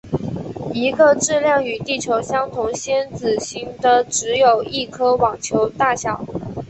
[0.73, 6.25] 一个质量与地球相同先子星的只有一颗网球大小。